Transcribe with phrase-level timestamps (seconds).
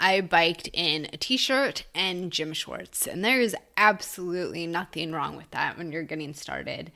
[0.00, 5.36] I biked in a t shirt and gym shorts, and there is absolutely nothing wrong
[5.36, 6.90] with that when you're getting started.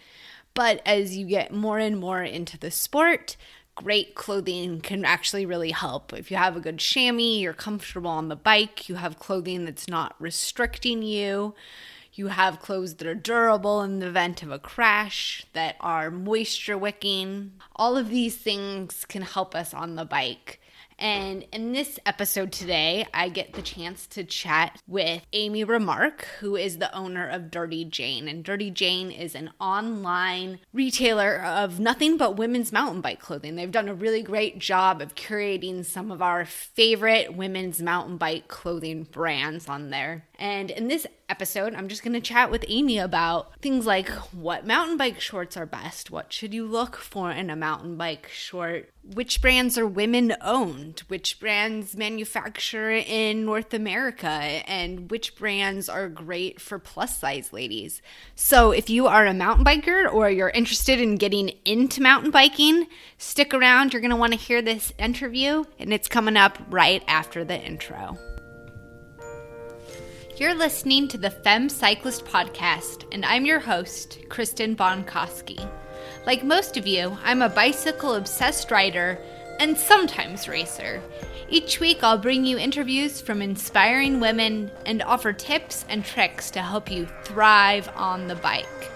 [0.54, 3.36] But as you get more and more into the sport,
[3.74, 6.14] great clothing can actually really help.
[6.14, 9.88] If you have a good chamois, you're comfortable on the bike, you have clothing that's
[9.88, 11.54] not restricting you,
[12.14, 16.78] you have clothes that are durable in the event of a crash, that are moisture
[16.78, 17.52] wicking.
[17.76, 20.60] All of these things can help us on the bike.
[20.98, 26.56] And in this episode today, I get the chance to chat with Amy Remark, who
[26.56, 28.28] is the owner of Dirty Jane.
[28.28, 33.56] And Dirty Jane is an online retailer of nothing but women's mountain bike clothing.
[33.56, 38.48] They've done a really great job of curating some of our favorite women's mountain bike
[38.48, 40.26] clothing brands on there.
[40.38, 44.68] And in this episode, I'm just going to chat with Amy about things like what
[44.68, 48.92] mountain bike shorts are best, what should you look for in a mountain bike short,
[49.02, 56.08] which brands are women owned, which brands manufacture in North America, and which brands are
[56.08, 58.00] great for plus size ladies.
[58.36, 62.86] So, if you are a mountain biker or you're interested in getting into mountain biking,
[63.18, 63.92] stick around.
[63.92, 67.60] You're going to want to hear this interview, and it's coming up right after the
[67.60, 68.16] intro.
[70.36, 75.64] You're listening to the Femme Cyclist Podcast, and I'm your host, Kristen Bonkoski.
[76.26, 79.16] Like most of you, I'm a bicycle obsessed rider
[79.60, 81.00] and sometimes racer.
[81.48, 86.62] Each week, I'll bring you interviews from inspiring women and offer tips and tricks to
[86.62, 88.90] help you thrive on the bike.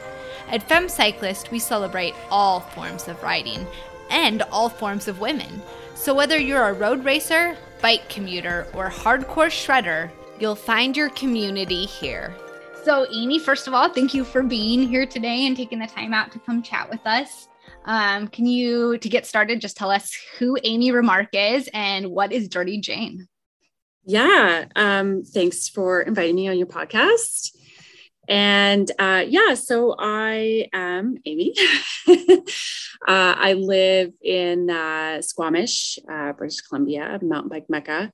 [0.49, 3.65] At Femme Cyclist, we celebrate all forms of riding
[4.11, 5.63] and all forms of women.
[5.95, 11.85] So, whether you're a road racer, bike commuter, or hardcore shredder, You'll find your community
[11.85, 12.35] here.
[12.85, 16.15] So, Amy, first of all, thank you for being here today and taking the time
[16.15, 17.49] out to come chat with us.
[17.87, 22.33] Um, can you, to get started, just tell us who Amy Remark is and what
[22.33, 23.27] is Dirty Jane?
[24.05, 27.51] Yeah, um, thanks for inviting me on your podcast.
[28.29, 31.55] And uh, yeah, so I am Amy.
[32.09, 32.37] uh,
[33.09, 38.13] I live in uh, Squamish, uh, British Columbia, mountain bike mecca.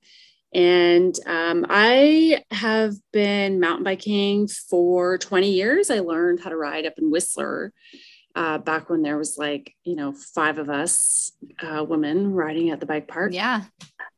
[0.55, 5.91] And um, I have been mountain biking for 20 years.
[5.91, 7.73] I learned how to ride up in Whistler
[8.37, 12.81] uh, back when there was like, you know, five of us uh, women riding at
[12.81, 13.33] the bike park.
[13.33, 13.63] Yeah.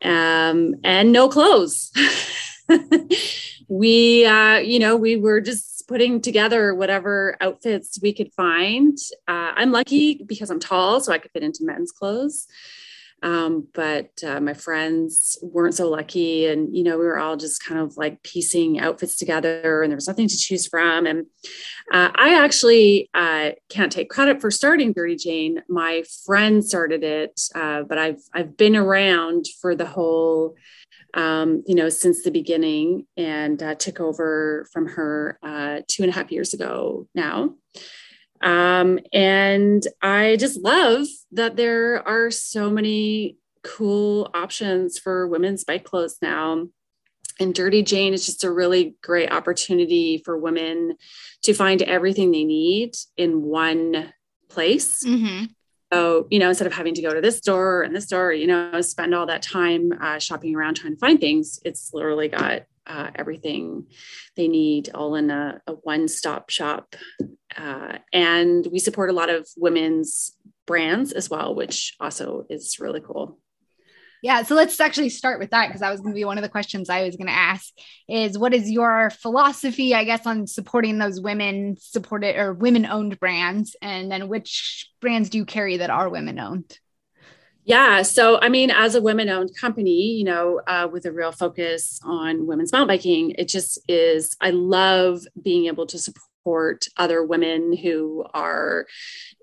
[0.03, 1.91] Um, and no clothes.
[3.69, 8.99] we, uh, you know, we were just putting together whatever outfits we could find.
[9.29, 12.47] Uh, I'm lucky because I'm tall, so I could fit into men's clothes.
[13.23, 16.47] Um, but uh, my friends weren't so lucky.
[16.47, 19.97] And, you know, we were all just kind of like piecing outfits together and there
[19.97, 21.07] was nothing to choose from.
[21.07, 21.27] And
[21.93, 25.63] uh, I actually uh, can't take credit for starting Dirty Jane.
[25.69, 30.55] My friend started it, uh, but I've, I've been around for the whole,
[31.15, 36.13] um, you know, since the beginning and uh, took over from her uh, two and
[36.13, 37.55] a half years ago now.
[38.47, 45.83] Um, and I just love that there are so many cool options for women's bike
[45.83, 46.69] clothes now.
[47.41, 50.95] And Dirty Jane is just a really great opportunity for women
[51.43, 54.13] to find everything they need in one
[54.49, 55.03] place.
[55.05, 55.47] Mm-hmm.
[55.93, 58.47] So, you know, instead of having to go to this store and this store, you
[58.47, 62.63] know, spend all that time uh, shopping around trying to find things, it's literally got
[62.87, 63.87] uh, everything
[64.37, 66.95] they need all in a, a one stop shop.
[67.57, 70.37] Uh, and we support a lot of women's
[70.67, 73.39] brands as well, which also is really cool.
[74.23, 76.43] Yeah, so let's actually start with that because that was going to be one of
[76.43, 77.73] the questions I was going to ask
[78.09, 83.21] is what is your philosophy I guess on supporting those women supported or women owned
[83.21, 86.79] brands and then which brands do you carry that are women owned?
[87.67, 88.03] Yeah.
[88.03, 91.99] So, I mean, as a women owned company, you know, uh, with a real focus
[92.05, 97.77] on women's mountain biking, it just is, I love being able to support other women
[97.77, 98.87] who are,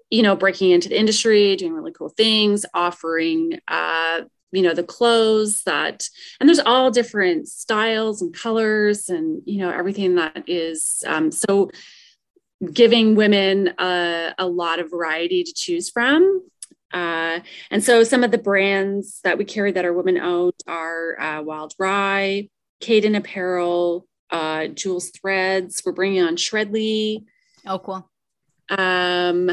[0.09, 4.21] you know, breaking into the industry, doing really cool things, offering, uh,
[4.53, 6.07] you know the clothes that
[6.39, 11.71] and there's all different styles and colors and you know everything that is um, so
[12.71, 16.43] giving women a, a lot of variety to choose from
[16.93, 17.39] uh,
[17.71, 21.41] and so some of the brands that we carry that are women owned are uh,
[21.41, 22.49] Wild Rye,
[22.81, 25.81] Caden Apparel, uh, Jules Threads.
[25.85, 27.25] We're bringing on Shredly.
[27.65, 28.09] Oh, cool.
[28.69, 29.49] Um,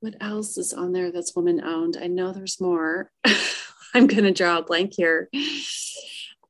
[0.00, 1.96] what else is on there that's women owned?
[2.00, 3.10] I know there's more.
[3.94, 5.28] I'm going to draw a blank here.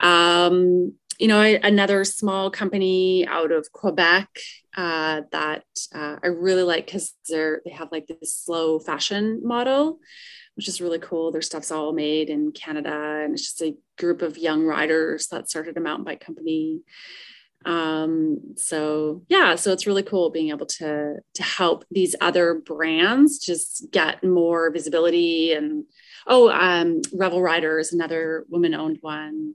[0.00, 4.28] Um, you know, another small company out of Quebec
[4.76, 5.64] uh, that
[5.94, 9.98] uh, I really like because they're they have like this slow fashion model,
[10.54, 11.30] which is really cool.
[11.30, 15.48] Their stuff's all made in Canada, and it's just a group of young riders that
[15.48, 16.80] started a mountain bike company.
[17.64, 23.38] Um, so yeah, so it's really cool being able to to help these other brands
[23.38, 25.84] just get more visibility and
[26.26, 29.54] oh, um, Revel Riders, another woman-owned one.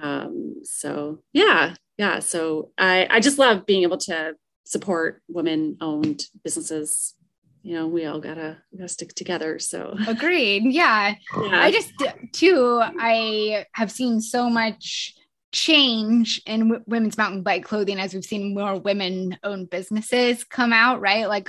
[0.00, 2.20] Um, so yeah, yeah.
[2.20, 4.34] So I I just love being able to
[4.64, 7.14] support women-owned businesses.
[7.62, 9.96] You know we all gotta we gotta stick together so.
[10.08, 10.64] Agreed.
[10.64, 11.14] Yeah.
[11.36, 11.60] yeah.
[11.62, 11.92] I just
[12.32, 15.14] too i have seen so much
[15.52, 20.72] change in w- women's mountain bike clothing as we've seen more women owned businesses come
[20.72, 21.28] out right?
[21.28, 21.48] Like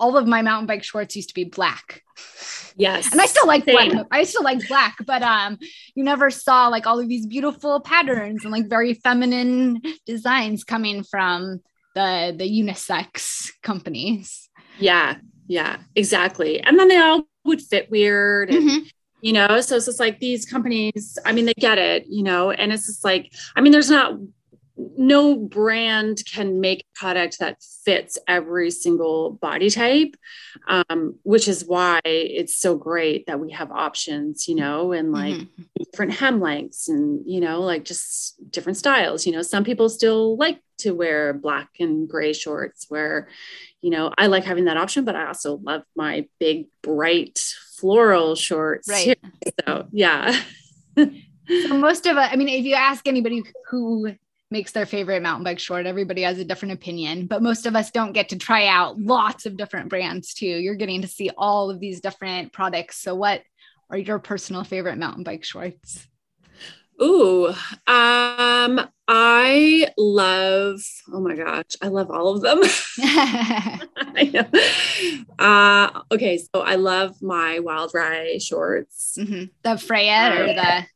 [0.00, 2.02] all of my mountain bike shorts used to be black
[2.76, 3.90] yes and i still like Same.
[3.90, 5.58] black i still like black but um
[5.94, 11.04] you never saw like all of these beautiful patterns and like very feminine designs coming
[11.04, 11.60] from
[11.94, 14.48] the the unisex companies
[14.78, 15.16] yeah
[15.50, 16.60] yeah, exactly.
[16.60, 18.50] And then they all would fit weird.
[18.50, 18.86] And, mm-hmm.
[19.20, 22.52] You know, so it's just like these companies, I mean, they get it, you know,
[22.52, 24.14] and it's just like, I mean, there's not
[24.96, 30.14] no brand can make a product that fits every single body type
[30.68, 35.34] um, which is why it's so great that we have options you know and like
[35.34, 35.62] mm-hmm.
[35.78, 40.36] different hem lengths and you know like just different styles you know some people still
[40.36, 43.28] like to wear black and gray shorts where
[43.80, 47.38] you know, I like having that option, but I also love my big, bright
[47.76, 48.88] floral shorts.
[48.88, 49.18] Right.
[49.66, 50.38] So, yeah.
[50.98, 51.08] so
[51.68, 54.14] most of it, I mean, if you ask anybody who
[54.50, 57.90] makes their favorite mountain bike short, everybody has a different opinion, but most of us
[57.90, 60.46] don't get to try out lots of different brands too.
[60.46, 62.98] You're getting to see all of these different products.
[62.98, 63.42] So, what
[63.90, 66.06] are your personal favorite mountain bike shorts?
[67.02, 67.48] Ooh,
[67.86, 70.80] um, I love,
[71.10, 72.60] oh my gosh, I love all of them.
[72.98, 74.46] I know.
[75.38, 79.16] Uh, okay, so I love my Wild Rye shorts.
[79.18, 79.44] Mm-hmm.
[79.62, 80.86] The Freya or the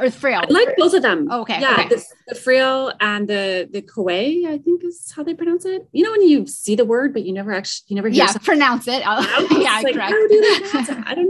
[0.00, 0.42] or Freel.
[0.42, 1.28] I like both of them.
[1.30, 1.60] Oh, okay.
[1.60, 1.88] Yeah, okay.
[1.88, 5.88] The, the Freel and the the Koei, I think is how they pronounce it.
[5.92, 8.18] You know when you see the word, but you never actually you never hear.
[8.18, 8.44] Yeah, something.
[8.44, 9.00] pronounce it.
[9.02, 10.14] yeah, like, correct.
[10.28, 10.40] Do?
[11.06, 11.28] I don't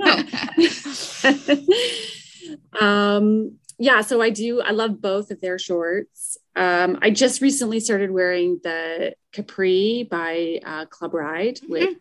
[2.81, 2.87] know.
[2.87, 4.61] um, yeah, so I do.
[4.61, 6.37] I love both of their shorts.
[6.55, 11.73] Um, I just recently started wearing the Capri by uh, Club Ride, mm-hmm.
[11.73, 11.99] which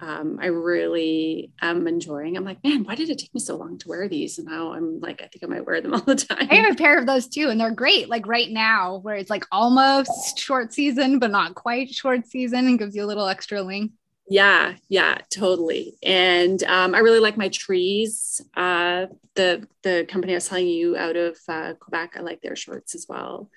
[0.00, 2.36] um, I really am enjoying.
[2.36, 4.38] I'm like, man, why did it take me so long to wear these?
[4.38, 6.48] And now I'm like, I think I might wear them all the time.
[6.50, 8.08] I have a pair of those too, and they're great.
[8.08, 12.78] Like right now, where it's like almost short season, but not quite short season, and
[12.78, 13.94] gives you a little extra length.
[14.28, 15.98] Yeah, yeah, totally.
[16.04, 18.40] And um, I really like my trees.
[18.56, 22.54] Uh, the the company I was telling you out of uh, Quebec, I like their
[22.54, 23.50] shorts as well.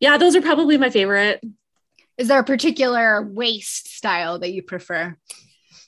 [0.00, 1.40] Yeah, those are probably my favorite.
[2.18, 5.16] Is there a particular waist style that you prefer?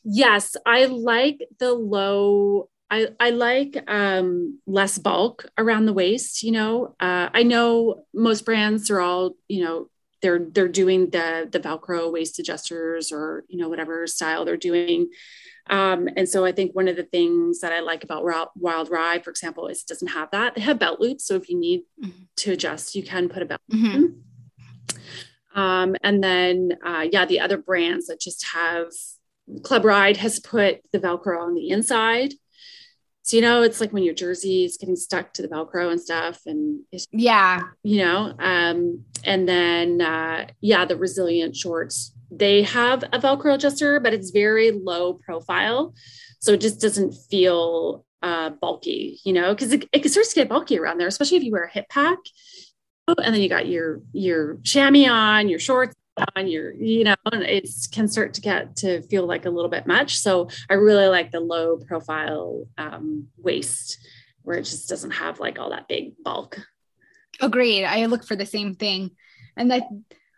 [0.05, 2.69] Yes, I like the low.
[2.91, 6.43] I, I like um, less bulk around the waist.
[6.43, 9.89] You know, uh, I know most brands are all you know
[10.23, 15.11] they're they're doing the the velcro waist adjusters or you know whatever style they're doing
[15.69, 18.25] um, and so i think one of the things that i like about
[18.57, 21.51] wild Rye, for example is it doesn't have that they have belt loops so if
[21.51, 22.23] you need mm-hmm.
[22.37, 25.61] to adjust you can put a belt mm-hmm.
[25.61, 28.93] um, and then uh, yeah the other brands that just have
[29.61, 32.35] club ride has put the velcro on the inside.
[33.25, 36.01] So you know it's like when your jersey is getting stuck to the velcro and
[36.01, 36.81] stuff and
[37.13, 37.61] yeah.
[37.85, 44.01] you know um and then uh yeah the resilient shorts they have a velcro adjuster
[44.01, 45.95] but it's very low profile.
[46.41, 50.49] So it just doesn't feel uh bulky you know because it, it starts to get
[50.49, 52.19] bulky around there especially if you wear a hip pack.
[53.07, 55.95] And then you got your your chamois on your shorts
[56.37, 59.87] on your you know it can start to get to feel like a little bit
[59.87, 60.17] much.
[60.17, 63.99] So i really like the low profile um, waist
[64.43, 66.59] where it just doesn't have like all that big bulk.
[67.41, 67.85] Agreed.
[67.85, 69.13] I look for the same thing.
[69.57, 69.83] And i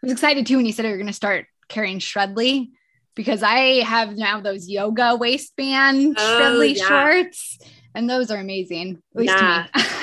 [0.03, 2.71] was excited too when you said you're going to start carrying shredly
[3.15, 6.87] because i have now those yoga waistband oh, shredly yeah.
[6.87, 7.59] shorts
[7.95, 9.67] and those are amazing at least yeah.
[9.73, 9.85] to me.
[9.85, 9.95] Yeah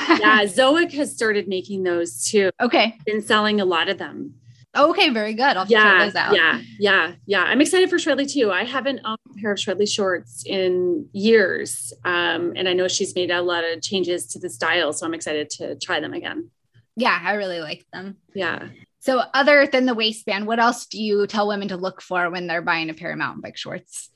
[0.45, 2.49] zoic has started making those too.
[2.61, 2.97] Okay.
[3.05, 4.35] Been selling a lot of them
[4.75, 5.57] Okay, very good.
[5.57, 6.33] I'll yeah, those out.
[6.33, 7.43] Yeah, yeah, yeah.
[7.43, 8.51] I'm excited for Shredly too.
[8.51, 11.91] I haven't owned a pair of Shredly shorts in years.
[12.05, 14.93] Um, and I know she's made a lot of changes to the style.
[14.93, 16.51] So I'm excited to try them again.
[16.95, 18.17] Yeah, I really like them.
[18.33, 18.69] Yeah.
[18.99, 22.47] So other than the waistband, what else do you tell women to look for when
[22.47, 24.09] they're buying a pair of mountain bike shorts?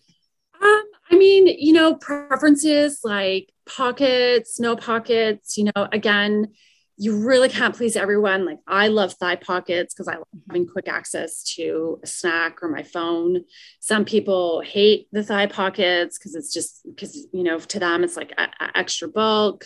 [0.61, 6.53] Um, I mean, you know, preferences like pockets, no pockets, you know, again,
[6.97, 8.45] you really can't please everyone.
[8.45, 12.69] Like I love thigh pockets because I love having quick access to a snack or
[12.69, 13.43] my phone.
[13.79, 18.15] Some people hate the thigh pockets because it's just because you know to them it's
[18.15, 19.65] like a, a extra bulk.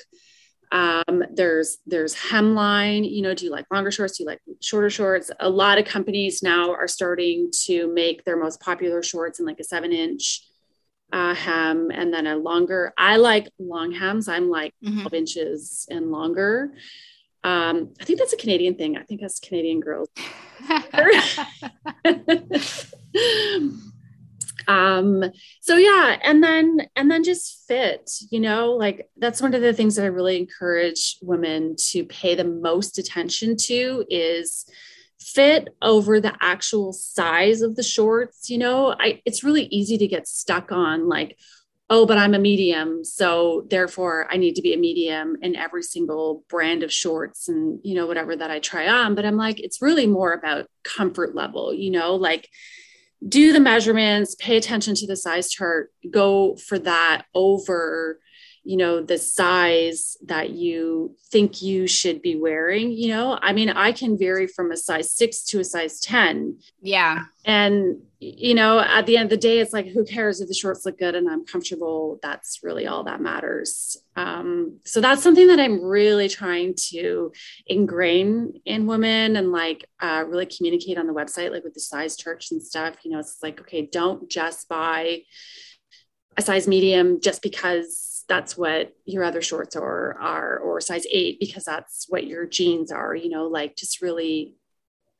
[0.71, 3.09] Um, there's there's hemline.
[3.09, 4.17] You know, do you like longer shorts?
[4.17, 5.29] Do you like shorter shorts?
[5.39, 9.59] A lot of companies now are starting to make their most popular shorts in like
[9.59, 10.41] a seven inch
[11.12, 12.93] uh, hem and then a longer.
[12.98, 14.27] I like long hems.
[14.27, 15.01] I'm like mm-hmm.
[15.01, 16.74] 12 inches and longer.
[17.43, 18.98] Um, I think that's a Canadian thing.
[18.98, 20.10] I think that's Canadian girls.
[24.67, 25.24] um,
[25.62, 29.74] so yeah, and then and then just fit, you know, like that's one of the
[29.74, 34.65] things that I really encourage women to pay the most attention to is
[35.19, 38.50] fit over the actual size of the shorts.
[38.50, 41.38] You know, I it's really easy to get stuck on like,
[41.89, 43.03] oh, but I'm a medium.
[43.03, 47.79] So therefore I need to be a medium in every single brand of shorts and,
[47.84, 49.15] you know, whatever that I try on.
[49.15, 52.48] But I'm like, it's really more about comfort level, you know, like
[53.27, 58.19] do the measurements, pay attention to the size chart, go for that over
[58.63, 63.39] you know the size that you think you should be wearing you know?
[63.42, 67.25] I mean i can vary from a size 6 to a size 10 yeah.
[67.46, 70.54] And you know at the end of the day it's like who cares if the
[70.54, 72.20] shorts look good and i'm comfortable?
[72.22, 73.98] That's really all that matters.
[74.16, 77.32] Um, so that's something that i'm really trying to
[77.68, 82.18] ingrain in women and like uh, really communicate on the website like with the size
[82.18, 82.96] charts and stuff.
[83.04, 85.22] You know it's like okay don't just buy
[86.38, 91.39] a size medium just because that's what your other shorts are are or size eight
[91.39, 94.55] because that's what your jeans are you know like just really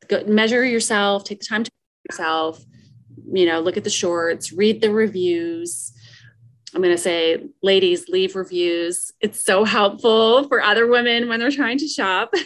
[0.07, 1.71] go, measure yourself take the time to
[2.09, 2.63] yourself
[3.33, 5.93] you know look at the shorts read the reviews.
[6.73, 9.11] I'm going to say ladies leave reviews.
[9.19, 12.33] It's so helpful for other women when they're trying to shop.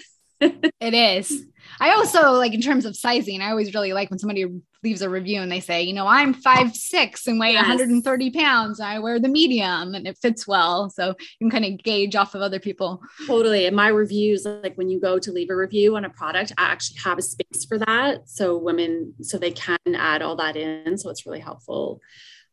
[0.82, 1.46] It is.
[1.79, 4.46] I also like in terms of sizing, I always really like when somebody
[4.84, 7.68] leaves a review and they say, you know, I'm five six and weigh yes.
[7.68, 8.80] 130 pounds.
[8.80, 10.90] I wear the medium and it fits well.
[10.90, 11.10] So
[11.40, 13.02] you can kind of gauge off of other people.
[13.28, 13.66] Totally.
[13.66, 16.63] And my reviews, like when you go to leave a review on a product, I
[16.66, 18.30] actually have a space for that.
[18.30, 20.98] So women, so they can add all that in.
[20.98, 22.02] So it's really helpful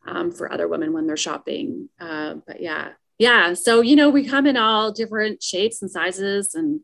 [0.06, 1.88] um, for other women when they're shopping.
[2.00, 3.54] Uh, but yeah, yeah.
[3.54, 6.80] So, you know, we come in all different shapes and sizes and,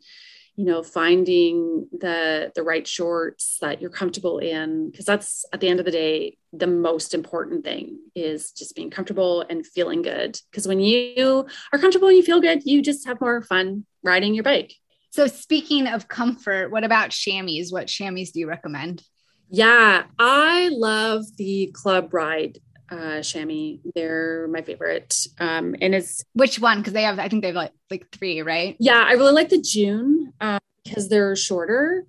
[0.57, 5.69] you know finding the the right shorts that you're comfortable in because that's at the
[5.69, 10.41] end of the day the most important thing is just being comfortable and feeling good.
[10.51, 14.35] Because when you are comfortable and you feel good you just have more fun riding
[14.35, 14.73] your bike.
[15.11, 17.69] So speaking of comfort what about chamois?
[17.71, 19.03] What chamois do you recommend?
[19.51, 22.59] Yeah i love the club ride
[22.90, 23.78] uh chamois.
[23.95, 25.26] They're my favorite.
[25.38, 26.78] Um and it's which one?
[26.78, 28.76] Because they have i think they have like like three right?
[28.78, 32.05] Yeah i really like the june uh, because they're shorter.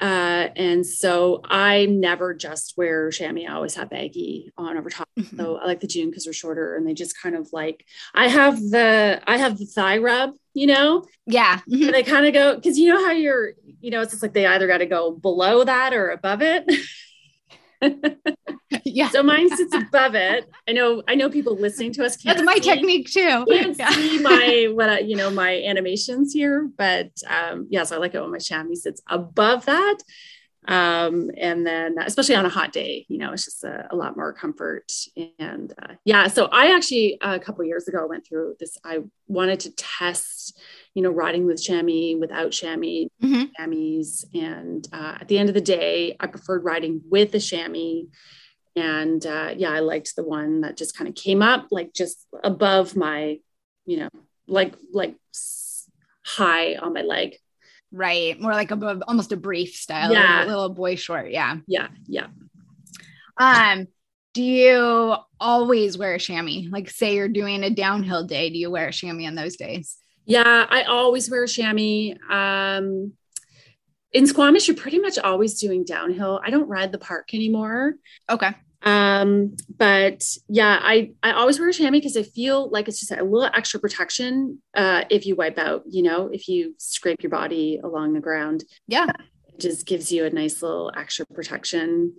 [0.00, 3.46] Uh and so i never just wear chamois.
[3.48, 5.08] I always have baggy on over top.
[5.18, 5.36] Mm-hmm.
[5.36, 8.28] so i like the june because they're shorter and they just kind of like i
[8.28, 11.04] have the i have the thigh rub you know?
[11.26, 11.58] Yeah.
[11.60, 11.84] Mm-hmm.
[11.84, 14.34] and they kind of go because you know how you're you know it's just like
[14.34, 16.64] they either got to go below that or above it
[18.84, 19.08] yeah.
[19.10, 20.50] So mine sits above it.
[20.68, 21.02] I know.
[21.08, 22.16] I know people listening to us.
[22.16, 23.44] Can't That's my see, technique too.
[23.48, 23.90] Can't yeah.
[23.90, 28.20] see my what I, you know my animations here, but um, yes, I like it
[28.20, 29.98] when my chamois sits above that.
[30.68, 34.16] Um, and then especially on a hot day, you know, it's just a, a lot
[34.16, 34.92] more comfort.
[35.38, 38.78] And uh, yeah, so I actually a couple years ago went through this.
[38.84, 40.56] I wanted to test
[40.94, 43.44] you know, riding with chamois, without chamois, mm-hmm.
[43.56, 44.24] chamois.
[44.34, 48.02] And uh, at the end of the day, I preferred riding with the chamois.
[48.76, 52.26] And uh, yeah, I liked the one that just kind of came up like just
[52.42, 53.38] above my,
[53.84, 54.08] you know,
[54.46, 55.16] like like
[56.24, 57.36] high on my leg.
[57.90, 58.40] Right.
[58.40, 60.12] More like a almost a brief style.
[60.12, 60.44] Yeah.
[60.44, 61.30] a little boy short.
[61.30, 61.56] Yeah.
[61.66, 61.88] Yeah.
[62.06, 62.28] Yeah.
[63.36, 63.88] Um,
[64.34, 66.68] do you always wear a chamois?
[66.70, 69.98] Like say you're doing a downhill day, do you wear a chamois on those days?
[70.24, 72.14] Yeah, I always wear a chamois.
[72.30, 73.12] Um,
[74.12, 76.40] in Squamish, you're pretty much always doing downhill.
[76.44, 77.94] I don't ride the park anymore.
[78.30, 78.50] Okay.
[78.82, 83.12] Um, but yeah, I I always wear a chamois because I feel like it's just
[83.12, 85.84] a little extra protection uh, if you wipe out.
[85.88, 88.64] You know, if you scrape your body along the ground.
[88.86, 89.06] Yeah.
[89.48, 92.14] It just gives you a nice little extra protection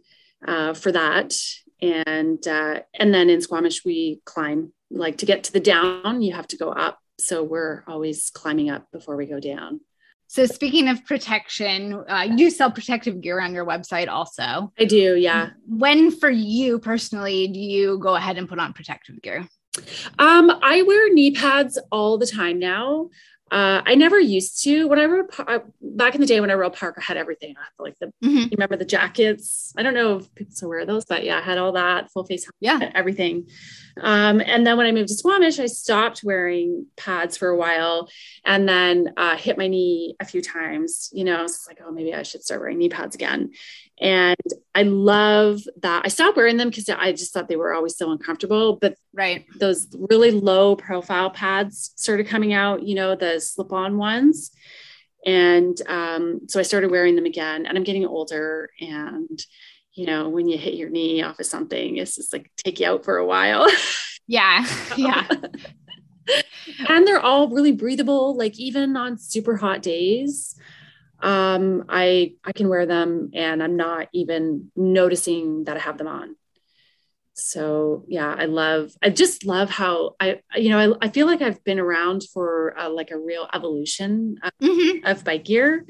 [0.48, 1.34] uh, for that.
[1.82, 4.72] And uh, and then in Squamish, we climb.
[4.90, 8.70] Like to get to the down, you have to go up so we're always climbing
[8.70, 9.82] up before we go down.
[10.28, 14.74] So speaking of protection, uh, you do sell protective gear on your website also.
[14.80, 15.52] I do, yeah.
[15.68, 19.48] When for you personally do you go ahead and put on protective gear?
[20.20, 23.10] Um, I wear knee pads all the time now.
[23.52, 24.88] Uh, I never used to.
[24.88, 27.54] When I rode uh, back in the day when I rode park, I had everything.
[27.56, 28.38] I had like the mm-hmm.
[28.38, 29.74] you remember the jackets.
[29.78, 32.26] I don't know if people still wear those, but yeah, I had all that full
[32.26, 33.48] face, yeah, everything.
[34.02, 38.10] Um, and then when I moved to Squamish, I stopped wearing pads for a while,
[38.44, 41.10] and then uh, hit my knee a few times.
[41.14, 43.52] You know, it's like, oh, maybe I should start wearing knee pads again.
[44.04, 44.36] And
[44.76, 46.02] I love that.
[46.04, 48.76] I stopped wearing them because I just thought they were always so uncomfortable.
[48.76, 53.98] But right, those really low profile pads started coming out, you know, the slip on
[53.98, 54.52] ones.
[55.26, 57.66] And um, so I started wearing them again.
[57.66, 58.72] And I'm getting older.
[58.82, 59.40] And,
[59.94, 62.88] you know, when you hit your knee off of something, it's just like take you
[62.88, 63.68] out for a while.
[64.26, 64.66] Yeah.
[64.96, 65.28] Yeah.
[66.88, 70.58] and they're all really breathable, like even on super hot days
[71.24, 76.08] um, I I can wear them and I'm not even noticing that I have them
[76.08, 76.36] on.
[77.34, 81.42] So yeah, I love I just love how I you know I, I feel like
[81.42, 85.06] I've been around for uh, like a real evolution of, mm-hmm.
[85.06, 85.86] of bike gear.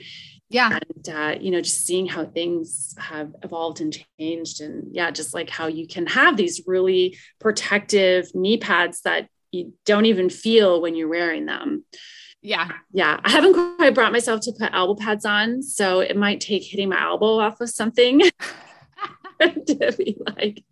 [0.50, 5.10] Yeah, and uh, you know just seeing how things have evolved and changed, and yeah,
[5.10, 10.30] just like how you can have these really protective knee pads that you don't even
[10.30, 11.86] feel when you're wearing them.
[12.44, 12.70] Yeah.
[12.92, 13.20] Yeah.
[13.24, 15.64] I haven't quite brought myself to put elbow pads on.
[15.64, 18.20] So it might take hitting my elbow off of something
[19.40, 20.64] to be like,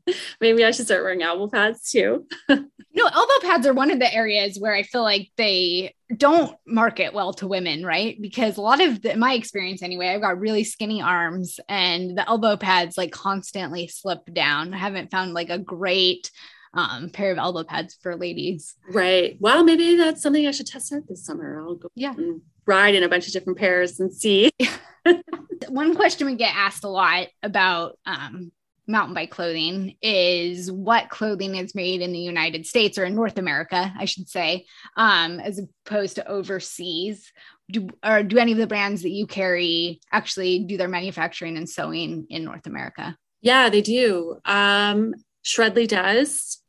[0.42, 2.28] maybe I should start wearing elbow pads too.
[2.50, 7.14] no, elbow pads are one of the areas where I feel like they don't market
[7.14, 8.22] well to women, right?
[8.22, 12.28] Because a lot of the, my experience anyway, I've got really skinny arms and the
[12.28, 14.74] elbow pads like constantly slip down.
[14.74, 16.32] I haven't found like a great
[16.74, 18.76] um, pair of elbow pads for ladies.
[18.92, 19.38] Right.
[19.40, 21.60] Well, maybe that's something I should test out this summer.
[21.60, 22.14] I'll go yeah.
[22.18, 24.52] and ride in a bunch of different pairs and see.
[25.70, 28.52] One question we get asked a lot about um,
[28.88, 33.38] mountain bike clothing is what clothing is made in the United States or in North
[33.38, 37.32] America, I should say, um, as opposed to overseas.
[37.72, 41.70] Do, or do any of the brands that you carry actually do their manufacturing and
[41.70, 43.16] sewing in North America?
[43.42, 44.38] Yeah, they do.
[44.46, 45.14] Um,
[45.44, 46.61] Shredly does.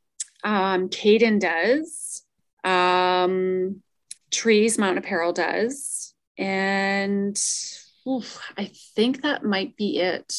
[0.45, 2.23] Um, Caden does.
[2.65, 3.83] Um,
[4.31, 6.15] Trees Mountain Apparel does.
[6.39, 7.39] And
[8.09, 10.35] oof, I think that might be it.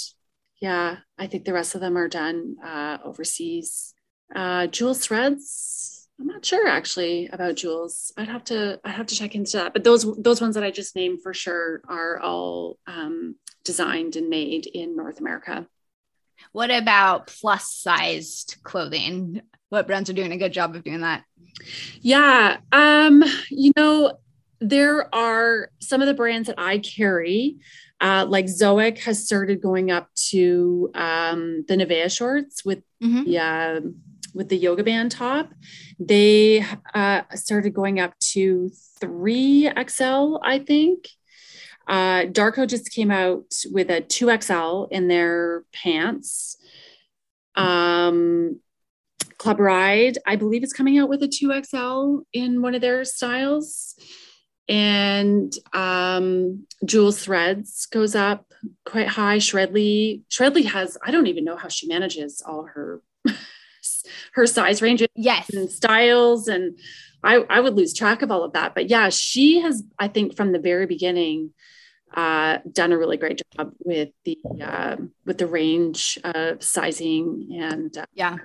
[0.61, 3.93] Yeah, I think the rest of them are done uh, overseas.
[4.33, 6.09] Uh, Jules Threads.
[6.19, 8.13] I'm not sure actually about Jewels.
[8.17, 9.73] I'd have to I'd have to check into that.
[9.73, 13.35] But those those ones that I just named for sure are all um,
[13.65, 15.67] designed and made in North America.
[16.51, 19.41] What about plus sized clothing?
[19.69, 21.23] What brands are doing a good job of doing that?
[22.01, 22.57] Yeah.
[22.71, 24.17] Um, you know,
[24.59, 27.57] there are some of the brands that I carry,
[27.99, 33.23] uh, like Zoic has started going up to um, the Nevea shorts with mm-hmm.
[33.23, 33.81] the uh,
[34.33, 35.53] with the yoga band top.
[35.99, 41.07] They uh, started going up to three XL, I think.
[41.87, 46.57] Uh, Dharco just came out with a 2XL in their pants.
[47.55, 48.59] Um,
[49.37, 53.95] Club Ride, I believe, is coming out with a 2XL in one of their styles.
[54.69, 58.45] And um, Jules Threads goes up
[58.85, 59.37] quite high.
[59.37, 63.01] Shredly, Shredly has, I don't even know how she manages all her
[64.33, 65.49] her size ranges yes.
[65.53, 66.77] and styles and
[67.23, 68.75] I, I would lose track of all of that.
[68.75, 71.51] But yeah she has i think from the very beginning
[72.13, 77.97] uh, done a really great job with the uh, with the range of sizing and
[77.97, 78.37] uh, yeah.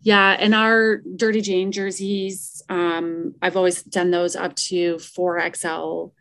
[0.00, 6.12] yeah and our dirty jane jerseys um, i've always done those up to 4xl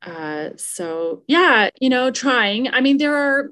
[0.00, 2.68] uh, so yeah you know trying.
[2.68, 3.50] I mean there are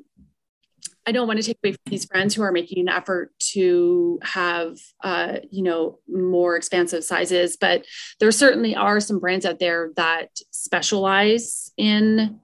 [1.06, 4.20] I don't want to take away from these brands who are making an effort to
[4.22, 7.84] have, uh, you know, more expansive sizes, but
[8.20, 12.40] there certainly are some brands out there that specialize in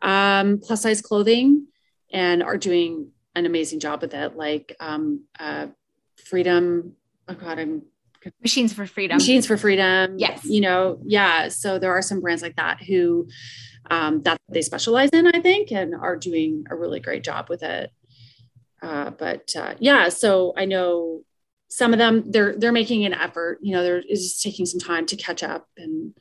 [0.00, 1.66] um, plus size clothing
[2.12, 4.36] and are doing an amazing job with it.
[4.36, 5.66] Like um, uh,
[6.24, 6.94] Freedom,
[7.28, 7.82] oh God, I'm
[8.42, 9.16] Machines for Freedom.
[9.16, 10.18] Machines for Freedom.
[10.18, 10.44] Yes.
[10.44, 11.48] You know, yeah.
[11.48, 13.28] So there are some brands like that who
[13.90, 17.62] um, that they specialize in, I think, and are doing a really great job with
[17.62, 17.90] it.
[18.82, 21.22] Uh, but uh, yeah, so I know
[21.68, 23.58] some of them they're they're making an effort.
[23.62, 25.68] You know, they're just taking some time to catch up.
[25.76, 26.14] And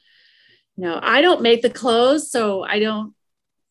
[0.75, 3.13] you know, I don't make the clothes, so I don't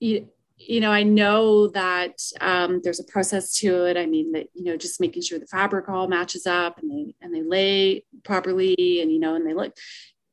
[0.00, 0.28] you,
[0.58, 3.96] you know, I know that um, there's a process to it.
[3.96, 7.14] I mean that, you know, just making sure the fabric all matches up and they,
[7.20, 9.76] and they lay properly and, you know, and they look,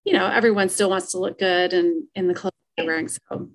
[0.05, 3.07] you know, everyone still wants to look good and in the clothes they're wearing.
[3.07, 3.49] So,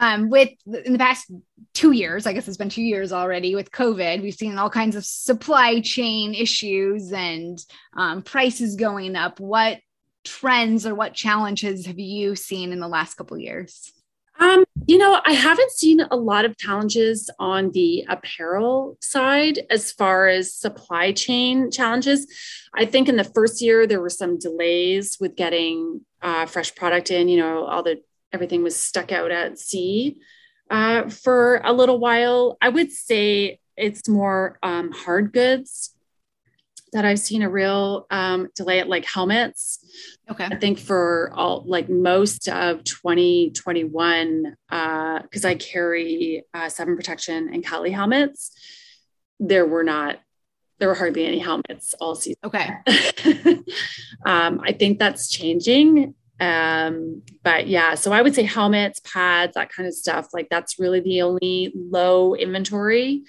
[0.00, 1.30] um, with in the past
[1.74, 4.96] two years, I guess it's been two years already with COVID, we've seen all kinds
[4.96, 7.58] of supply chain issues and
[7.96, 9.40] um, prices going up.
[9.40, 9.80] What
[10.24, 13.92] trends or what challenges have you seen in the last couple years?
[14.40, 19.90] Um, you know, I haven't seen a lot of challenges on the apparel side as
[19.90, 22.26] far as supply chain challenges.
[22.72, 27.10] I think in the first year there were some delays with getting uh, fresh product
[27.10, 27.28] in.
[27.28, 28.00] You know, all the
[28.32, 30.18] everything was stuck out at sea
[30.70, 32.56] uh, for a little while.
[32.60, 35.94] I would say it's more um, hard goods
[36.92, 39.78] that I've seen a real um, delay at like helmets.
[40.30, 40.44] Okay.
[40.44, 47.50] I think for all like most of 2021, because uh, I carry uh, Severn Protection
[47.52, 48.52] and Kali helmets,
[49.38, 50.20] there were not,
[50.78, 52.38] there were hardly any helmets all season.
[52.44, 52.70] Okay.
[54.24, 56.14] um, I think that's changing.
[56.40, 60.28] Um, but yeah, so I would say helmets, pads, that kind of stuff.
[60.32, 63.24] Like that's really the only low inventory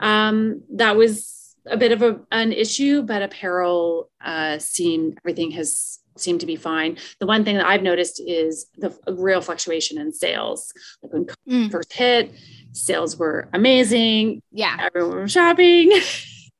[0.00, 5.98] um, that was a bit of a, an issue, but apparel uh, seemed everything has
[6.16, 6.96] seemed to be fine.
[7.20, 10.72] The one thing that I've noticed is the real fluctuation in sales.
[11.02, 11.70] Like when mm.
[11.70, 12.32] first hit,
[12.72, 14.42] sales were amazing.
[14.50, 15.92] Yeah, everyone was shopping.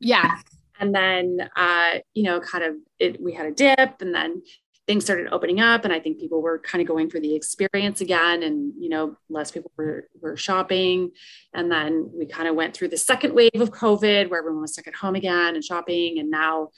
[0.01, 0.37] Yeah,
[0.79, 4.42] and then uh, you know, kind of it, we had a dip, and then
[4.88, 8.01] things started opening up and i think people were kind of going for the experience
[8.01, 11.12] again and you know less people were, were shopping.
[11.53, 14.72] And then we kind of went through the second wave of covid where everyone was
[14.72, 16.70] stuck at home again and shopping and now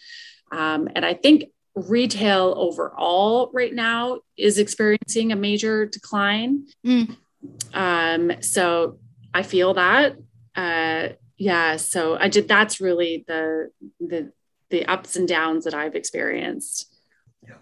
[0.50, 1.44] um, and i think
[1.76, 6.66] retail overall right now is experiencing a major decline.
[6.84, 7.16] Mm.
[7.72, 8.98] um, so
[9.32, 10.16] i feel that
[10.56, 13.70] uh, yeah so i did that's really the
[14.00, 14.32] the
[14.70, 16.89] the ups and downs that i've experienced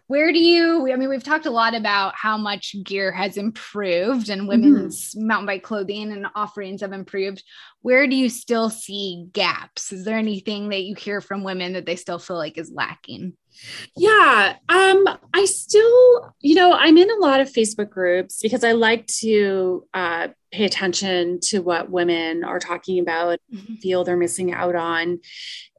[0.06, 4.28] where do you, I mean, we've talked a lot about how much gear has improved
[4.28, 5.26] and women's mm-hmm.
[5.26, 7.42] mountain bike clothing and offerings have improved.
[7.82, 9.92] Where do you still see gaps?
[9.92, 13.34] Is there anything that you hear from women that they still feel like is lacking?
[13.96, 18.72] Yeah, um, I still, you know, I'm in a lot of Facebook groups because I
[18.72, 23.74] like to uh, pay attention to what women are talking about, mm-hmm.
[23.74, 25.20] feel they're missing out on.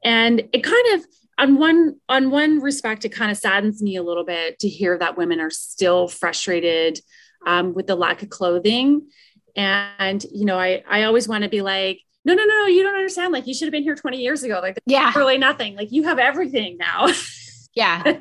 [0.04, 1.06] And it kind of,
[1.40, 4.98] on one on one respect, it kind of saddens me a little bit to hear
[4.98, 7.00] that women are still frustrated
[7.46, 9.08] um, with the lack of clothing.
[9.56, 12.82] And you know, I I always want to be like, no, no, no, no, you
[12.82, 13.32] don't understand.
[13.32, 14.60] Like you should have been here 20 years ago.
[14.62, 15.76] Like yeah, really nothing.
[15.76, 17.08] Like you have everything now.
[17.74, 18.18] yeah.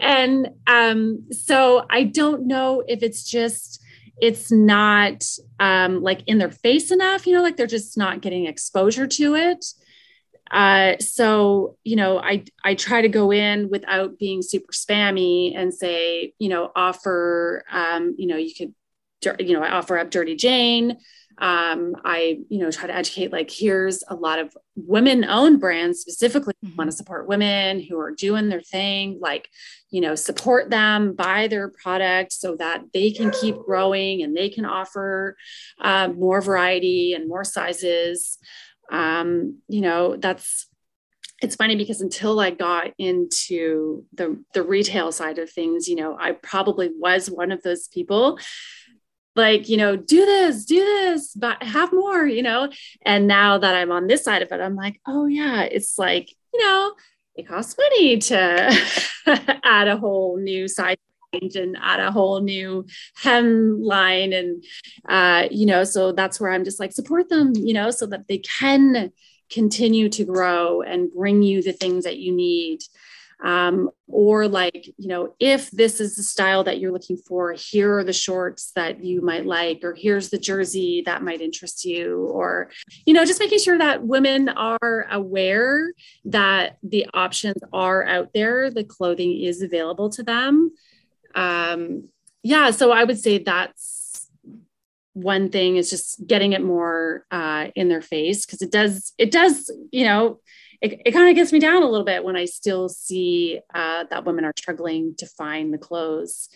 [0.00, 3.84] and um, so I don't know if it's just
[4.22, 5.24] it's not
[5.58, 9.34] um, like in their face enough, you know, like they're just not getting exposure to
[9.34, 9.64] it.
[10.50, 15.72] Uh, so you know, I I try to go in without being super spammy and
[15.72, 18.74] say, you know, offer, um, you know, you could,
[19.40, 20.98] you know, I offer up Dirty Jane.
[21.38, 26.52] Um, I, you know, try to educate like here's a lot of women-owned brands specifically
[26.62, 26.76] mm-hmm.
[26.76, 29.48] want to support women who are doing their thing, like,
[29.90, 34.50] you know, support them, buy their product so that they can keep growing and they
[34.50, 35.34] can offer
[35.80, 38.36] uh, more variety and more sizes
[38.90, 40.66] um, you know, that's
[41.42, 46.16] it's funny because until I got into the the retail side of things, you know,
[46.18, 48.38] I probably was one of those people
[49.36, 52.70] like, you know, do this, do this, but have more, you know.
[53.02, 56.30] And now that I'm on this side of it, I'm like, oh yeah, it's like,
[56.52, 56.92] you know,
[57.36, 58.78] it costs money to
[59.64, 60.98] add a whole new side
[61.32, 62.84] and add a whole new
[63.16, 64.64] hem line and
[65.08, 68.26] uh, you know so that's where i'm just like support them you know so that
[68.28, 69.12] they can
[69.50, 72.80] continue to grow and bring you the things that you need.
[73.42, 77.96] Um, or like you know if this is the style that you're looking for here
[77.96, 82.26] are the shorts that you might like or here's the jersey that might interest you
[82.26, 82.70] or
[83.06, 85.90] you know just making sure that women are aware
[86.26, 90.70] that the options are out there the clothing is available to them
[91.34, 92.08] um,
[92.42, 94.28] yeah, so I would say that's
[95.12, 99.32] one thing is just getting it more uh, in their face because it does it
[99.32, 100.40] does you know
[100.80, 104.04] it, it kind of gets me down a little bit when I still see uh,
[104.10, 106.48] that women are struggling to find the clothes.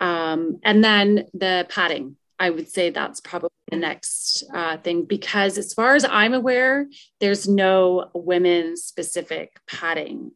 [0.00, 5.58] Um, and then the padding, I would say that's probably the next uh, thing because,
[5.58, 6.86] as far as I'm aware,
[7.18, 10.32] there's no women specific padding.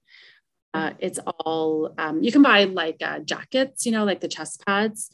[0.73, 4.65] Uh, it's all um, you can buy like uh, jackets, you know, like the chest
[4.67, 5.11] pads,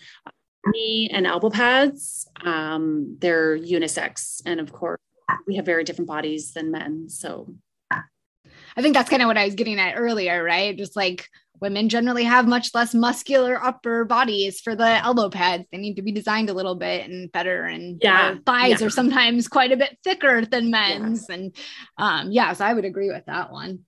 [0.67, 2.29] knee and elbow pads.
[2.45, 5.01] Um, they're unisex, and of course,
[5.47, 7.09] we have very different bodies than men.
[7.09, 7.55] So,
[7.91, 10.77] I think that's kind of what I was getting at earlier, right?
[10.77, 11.27] Just like
[11.61, 15.65] women generally have much less muscular upper bodies for the elbow pads.
[15.73, 17.65] They need to be designed a little bit and better.
[17.65, 18.87] And yeah, thighs yeah.
[18.87, 21.27] are sometimes quite a bit thicker than men's.
[21.29, 21.35] Yeah.
[21.35, 21.57] And
[21.99, 23.81] um, yeah, so I would agree with that one.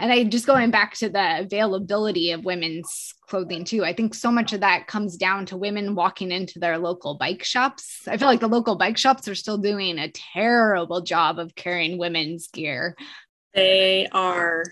[0.00, 3.84] And I just going back to the availability of women's clothing too.
[3.84, 7.44] I think so much of that comes down to women walking into their local bike
[7.44, 8.08] shops.
[8.08, 11.98] I feel like the local bike shops are still doing a terrible job of carrying
[11.98, 12.96] women's gear.
[13.54, 14.64] They are.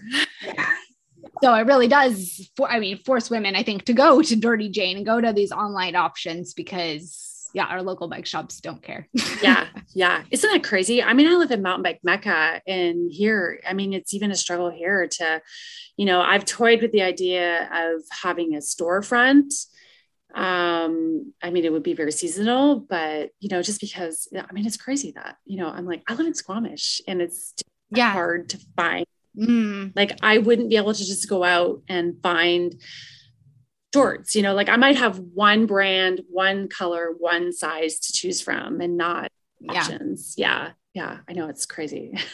[1.43, 4.71] So it really does, for, I mean, force women, I think, to go to Dirty
[4.71, 9.09] Jane and go to these online options because yeah, our local bike shops don't care.
[9.43, 9.67] yeah.
[9.95, 10.23] Yeah.
[10.31, 11.03] Isn't that crazy?
[11.03, 14.37] I mean, I live in mountain bike Mecca and here, I mean, it's even a
[14.37, 15.43] struggle here to,
[15.97, 19.55] you know, I've toyed with the idea of having a storefront.
[20.35, 24.67] Um, I mean, it would be very seasonal, but you know, just because I mean,
[24.67, 27.55] it's crazy that, you know, I'm like, I live in Squamish and it's
[27.91, 28.13] yeah.
[28.13, 29.07] hard to find.
[29.37, 29.93] Mm.
[29.97, 32.75] Like I wouldn't be able to just go out and find
[33.99, 38.41] shorts you know like i might have one brand one color one size to choose
[38.41, 39.31] from and not
[39.61, 39.81] yeah.
[39.81, 40.35] options.
[40.37, 40.71] Yeah.
[40.95, 41.19] Yeah.
[41.29, 42.19] I know it's crazy.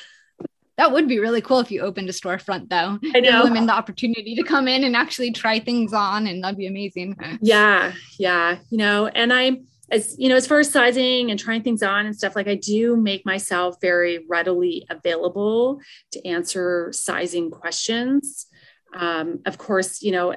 [0.76, 2.98] That would be really cool if you opened a storefront though.
[3.14, 3.42] I know.
[3.42, 6.66] Give women the opportunity to come in and actually try things on and that'd be
[6.66, 7.16] amazing.
[7.40, 7.92] Yeah.
[8.18, 8.58] Yeah.
[8.70, 12.06] You know and i'm as you know as far as sizing and trying things on
[12.06, 18.46] and stuff like i do make myself very readily available to answer sizing questions.
[18.92, 20.34] Um, of course, you know,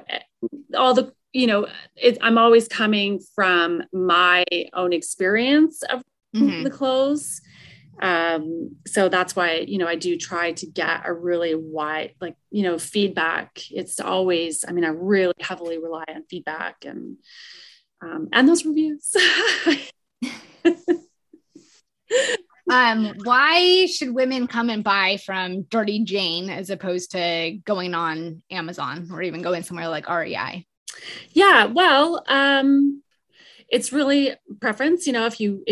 [0.72, 6.02] all the, you know, it, I'm always coming from my own experience of
[6.34, 6.62] mm-hmm.
[6.64, 7.40] the clothes.
[8.00, 12.36] Um, so that's why, you know, I do try to get a really wide, like,
[12.50, 13.60] you know, feedback.
[13.70, 17.16] It's always, I mean, I really heavily rely on feedback and,
[18.00, 19.12] um, and those reviews.
[22.70, 28.42] um, why should women come and buy from Dirty Jane as opposed to going on
[28.50, 30.67] Amazon or even going somewhere like REI?
[31.32, 33.02] Yeah, well, um,
[33.68, 35.06] it's really preference.
[35.06, 35.64] You know, if you,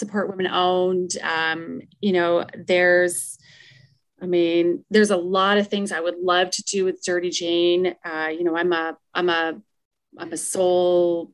[0.00, 3.38] support women owned, um, you know, there's,
[4.20, 7.94] I mean, there's a lot of things I would love to do with Dirty Jane.
[8.04, 9.60] Uh, you know, I'm a, I'm a,
[10.18, 11.32] I'm a sole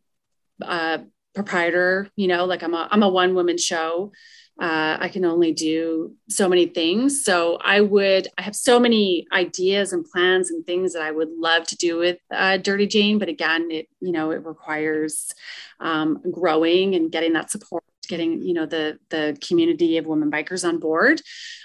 [0.60, 0.98] uh,
[1.34, 2.08] proprietor.
[2.16, 4.12] You know, like I'm a, I'm a one woman show
[4.58, 7.22] uh, I can only do so many things.
[7.24, 11.28] So I would, I have so many ideas and plans and things that I would
[11.30, 13.18] love to do with uh, Dirty Jane.
[13.18, 15.34] But again, it, you know, it requires
[15.78, 20.66] um, growing and getting that support getting you know the the community of women bikers
[20.66, 21.20] on board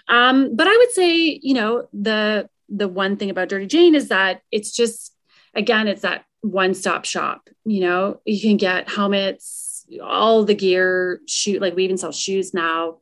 [0.08, 4.08] um, but i would say you know the the one thing about dirty jane is
[4.08, 5.14] that it's just
[5.54, 11.22] again it's that one stop shop you know you can get helmets all the gear
[11.28, 12.98] shoot like we even sell shoes now.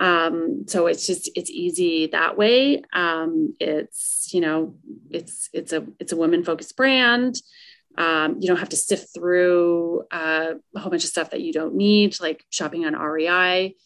[0.00, 2.82] Um so it's just it's easy that way.
[2.92, 4.76] Um it's you know
[5.10, 7.36] it's it's a it's a women focused brand.
[7.96, 11.52] Um you don't have to sift through uh, a whole bunch of stuff that you
[11.52, 13.76] don't need like shopping on rei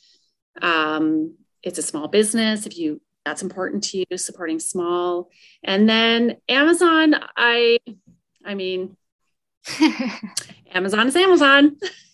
[0.62, 2.66] um it's a small business.
[2.66, 5.28] If you that's important to you supporting small.
[5.62, 7.78] And then amazon i
[8.44, 8.96] i mean
[10.72, 11.76] amazon is amazon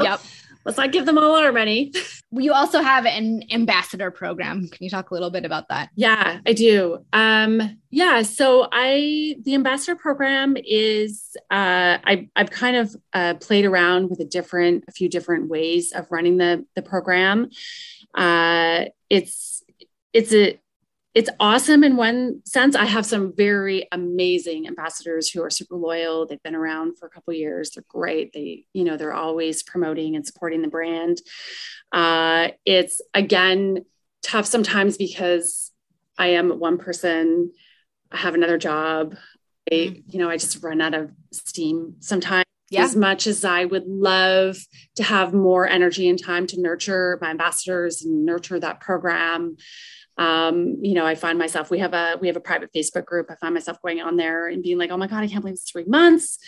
[0.00, 0.20] Yep.
[0.66, 1.92] Let's not give them all our money.
[2.32, 4.68] You also have an ambassador program.
[4.68, 5.90] Can you talk a little bit about that?
[5.94, 7.04] Yeah, I do.
[7.12, 13.64] Um, yeah, so I the ambassador program is uh, I I've kind of uh, played
[13.64, 17.48] around with a different a few different ways of running the the program.
[18.12, 19.62] Uh, it's
[20.12, 20.58] it's a
[21.16, 22.76] it's awesome in one sense.
[22.76, 26.26] I have some very amazing ambassadors who are super loyal.
[26.26, 27.70] They've been around for a couple years.
[27.70, 28.34] They're great.
[28.34, 31.22] They, you know, they're always promoting and supporting the brand.
[31.90, 33.86] Uh, it's again
[34.22, 35.72] tough sometimes because
[36.18, 37.50] I am one person.
[38.12, 39.16] I have another job.
[39.72, 40.00] I, mm-hmm.
[40.10, 42.44] you know, I just run out of steam sometimes.
[42.68, 42.82] Yeah.
[42.82, 44.58] As much as I would love
[44.96, 49.56] to have more energy and time to nurture my ambassadors and nurture that program,
[50.18, 53.26] um, you know, I find myself, we have a, we have a private Facebook group.
[53.30, 55.54] I find myself going on there and being like, oh my God, I can't believe
[55.54, 56.38] it's three months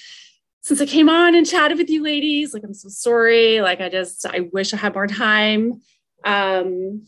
[0.61, 2.55] since I came on and chatted with you ladies.
[2.55, 3.61] Like, I'm so sorry.
[3.61, 5.81] Like, I just, I wish I had more time.
[6.25, 7.05] Um,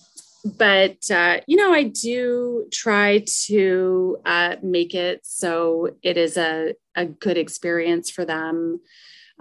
[0.57, 6.75] but, uh, you know, I do try to uh, make it so it is a,
[6.95, 8.81] a good experience for them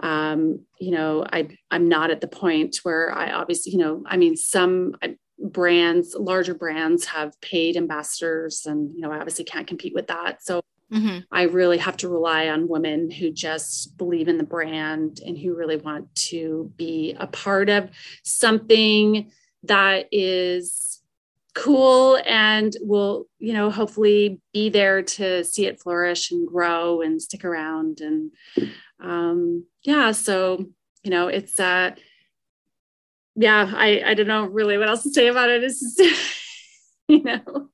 [0.02, 4.16] um, you know, I I'm not at the point where I obviously, you know, I
[4.16, 4.96] mean, some
[5.42, 10.42] brands, larger brands have paid ambassadors, and you know, I obviously can't compete with that.
[10.42, 11.20] So mm-hmm.
[11.32, 15.54] I really have to rely on women who just believe in the brand and who
[15.54, 17.90] really want to be a part of
[18.22, 19.30] something
[19.64, 20.90] that is
[21.54, 27.20] cool and will you know hopefully be there to see it flourish and grow and
[27.20, 28.30] stick around and
[29.00, 30.64] um yeah so
[31.02, 31.90] you know it's uh
[33.40, 35.64] yeah, I, I don't know really what else to say about it.
[35.64, 36.30] It's just,
[37.08, 37.68] you know.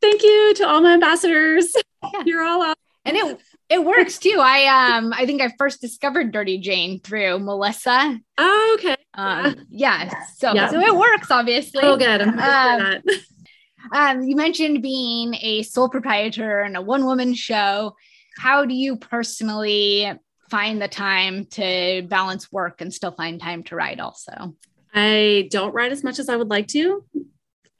[0.00, 1.72] Thank you to all my ambassadors.
[2.14, 2.22] Yeah.
[2.24, 2.78] You're all out.
[3.04, 4.38] And it it works too.
[4.40, 8.18] I um I think I first discovered Dirty Jane through Melissa.
[8.38, 8.96] Oh, okay.
[9.12, 10.10] Um yeah.
[10.38, 10.70] So yeah.
[10.70, 11.82] so it works obviously.
[11.82, 12.22] Oh good.
[12.22, 13.02] Um,
[13.92, 17.94] um, you mentioned being a sole proprietor and a one woman show.
[18.38, 20.10] How do you personally
[20.50, 24.56] find the time to balance work and still find time to write also?
[24.94, 27.04] I don't ride as much as I would like to.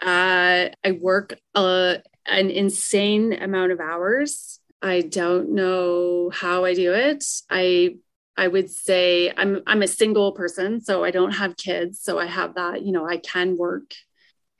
[0.01, 1.97] Uh, I work uh,
[2.27, 4.61] an insane amount of hours.
[4.83, 7.25] I don't know how I do it.
[7.51, 7.97] I
[8.37, 12.27] I would say I'm I'm a single person, so I don't have kids, so I
[12.27, 12.83] have that.
[12.83, 13.93] You know, I can work.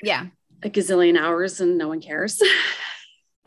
[0.03, 0.27] Yeah,
[0.63, 2.43] a gazillion hours, and no one cares.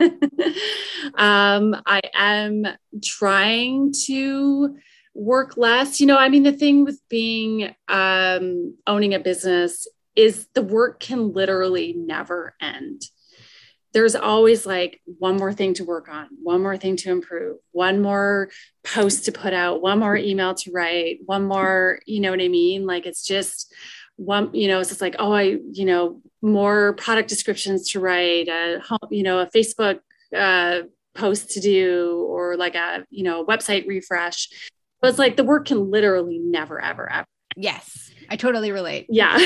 [0.00, 2.66] um, I am
[3.02, 4.76] trying to
[5.14, 6.00] work less.
[6.00, 11.00] You know, I mean, the thing with being um, owning a business is the work
[11.00, 13.02] can literally never end.
[13.92, 18.02] There's always like one more thing to work on, one more thing to improve, one
[18.02, 18.50] more
[18.82, 22.48] post to put out, one more email to write, one more, you know what I
[22.48, 22.86] mean?
[22.86, 23.72] Like it's just
[24.16, 28.48] one, you know, it's just like, oh, I, you know, more product descriptions to write,
[28.48, 30.00] a you know, a Facebook
[30.36, 30.82] uh,
[31.14, 34.48] post to do, or like a, you know, website refresh.
[35.04, 37.26] But it's like the work can literally never, ever, ever.
[37.56, 39.04] Yes, I totally relate.
[39.10, 39.38] Yeah.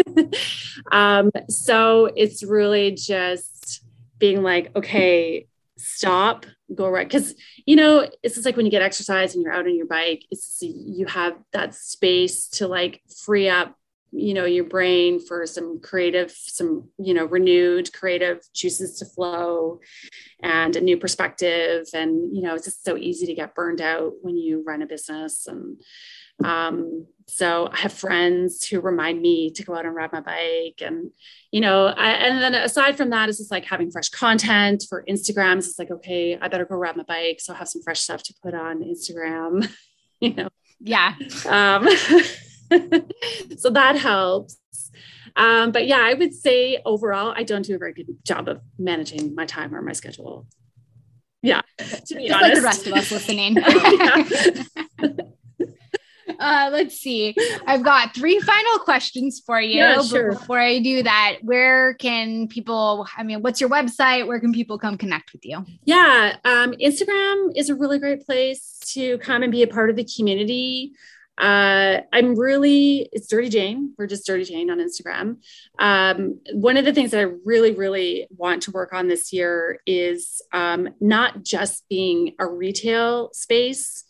[0.92, 3.82] um, so it's really just
[4.18, 5.46] being like, okay,
[5.78, 7.08] stop, go right.
[7.08, 7.34] Cause
[7.64, 10.26] you know, it's just like when you get exercise and you're out on your bike,
[10.30, 13.74] it's you have that space to like free up
[14.12, 19.80] you know your brain for some creative some you know renewed creative juices to flow
[20.42, 24.12] and a new perspective and you know it's just so easy to get burned out
[24.22, 25.80] when you run a business and
[26.44, 30.80] um, so I have friends who remind me to go out and ride my bike.
[30.80, 31.10] And,
[31.50, 35.04] you know, I, and then aside from that, it's just like having fresh content for
[35.08, 35.66] Instagrams.
[35.66, 37.40] It's like, okay, I better go ride my bike.
[37.40, 39.68] So I have some fresh stuff to put on Instagram,
[40.20, 40.48] you know?
[40.78, 41.14] Yeah.
[41.48, 41.88] Um,
[43.58, 44.58] so that helps.
[45.36, 48.60] Um, but yeah, I would say overall, I don't do a very good job of
[48.78, 50.46] managing my time or my schedule.
[51.42, 52.42] Yeah, to be Just honest.
[52.42, 53.58] like the rest of us listening.
[56.40, 57.34] uh, let's see.
[57.66, 59.78] I've got three final questions for you.
[59.78, 60.32] Yeah, sure.
[60.32, 64.26] But before I do that, where can people, I mean, what's your website?
[64.26, 65.64] Where can people come connect with you?
[65.84, 69.96] Yeah, um, Instagram is a really great place to come and be a part of
[69.96, 70.94] the community.
[71.38, 73.94] Uh, I'm really, it's Dirty Jane.
[73.98, 75.38] We're just Dirty Jane on Instagram.
[75.78, 79.80] Um, one of the things that I really, really want to work on this year
[79.86, 84.04] is um, not just being a retail space,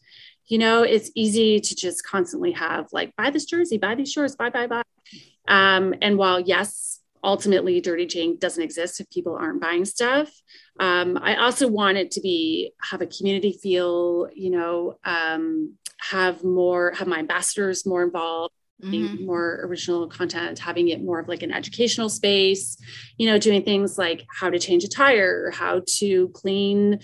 [0.48, 4.36] you know it's easy to just constantly have like buy this jersey buy these shorts
[4.36, 4.82] buy buy buy
[5.48, 10.30] um, and while yes ultimately dirty jane doesn't exist if people aren't buying stuff
[10.80, 16.44] um, i also want it to be have a community feel you know um, have
[16.44, 19.24] more have my ambassadors more involved Mm-hmm.
[19.24, 22.76] more original content having it more of like an educational space
[23.16, 27.00] you know doing things like how to change a tire how to clean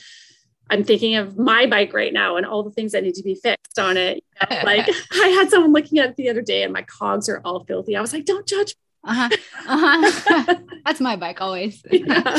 [0.72, 3.34] I'm thinking of my bike right now and all the things that need to be
[3.34, 4.24] fixed on it.
[4.40, 7.28] You know, like I had someone looking at it the other day and my cogs
[7.28, 7.94] are all filthy.
[7.94, 8.74] I was like, don't judge.
[9.04, 9.28] Uh-huh.
[9.64, 10.56] Uh-huh.
[10.84, 11.84] That's my bike always.
[11.90, 12.36] yeah.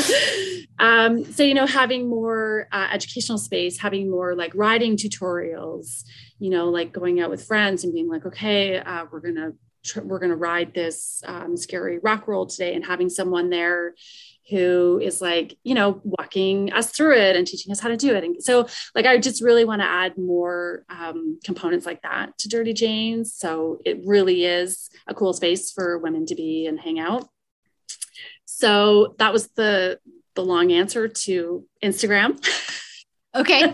[0.78, 6.04] um, so, you know, having more uh, educational space, having more like riding tutorials,
[6.38, 9.54] you know, like going out with friends and being like, okay, uh, we're going to
[10.02, 13.94] we're going to ride this um, scary rock roll today and having someone there
[14.50, 18.14] who is like you know walking us through it and teaching us how to do
[18.14, 18.24] it.
[18.24, 22.48] And so like i just really want to add more um, components like that to
[22.48, 23.34] dirty janes.
[23.34, 27.28] So it really is a cool space for women to be and hang out.
[28.44, 29.98] So that was the
[30.34, 32.44] the long answer to instagram.
[33.36, 33.64] Okay.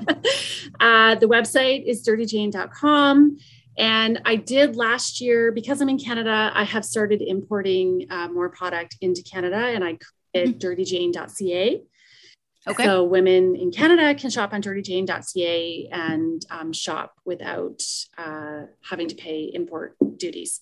[0.80, 3.36] Uh, the website is dirtyjane.com
[3.80, 6.50] and I did last year because I'm in Canada.
[6.54, 9.98] I have started importing uh, more product into Canada, and I
[10.34, 11.82] at dirtyjane.ca.
[12.68, 12.84] Okay.
[12.84, 17.82] So women in Canada can shop on dirtyjane.ca and um, shop without
[18.18, 20.60] uh, having to pay import duties.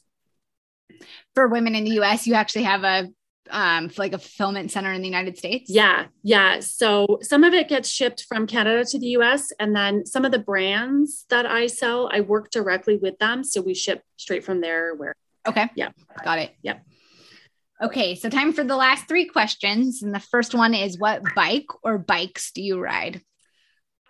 [1.34, 3.08] For women in the US, you actually have a
[3.50, 5.70] um, like a fulfillment center in the United States?
[5.70, 6.60] Yeah, yeah.
[6.60, 10.32] So some of it gets shipped from Canada to the US, and then some of
[10.32, 13.44] the brands that I sell, I work directly with them.
[13.44, 14.94] So we ship straight from there.
[14.94, 15.14] Where
[15.46, 15.90] okay, yeah,
[16.24, 16.54] got it.
[16.62, 16.78] Yeah.
[17.80, 20.02] Okay, so time for the last three questions.
[20.02, 23.22] And the first one is what bike or bikes do you ride?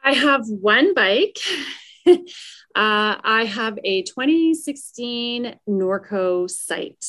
[0.03, 1.37] I have one bike.
[2.07, 2.17] uh,
[2.75, 7.05] I have a 2016 Norco Sight.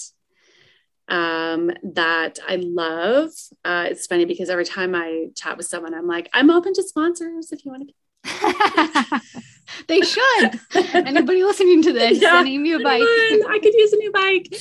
[1.07, 3.31] um, that I love.
[3.65, 6.83] Uh, it's funny because every time I chat with someone, I'm like, I'm open to
[6.83, 7.93] sponsors if you want to.
[9.87, 10.59] they should.
[10.93, 13.01] Anybody listening to this, yeah, me a bike.
[13.01, 14.55] I could use a new bike.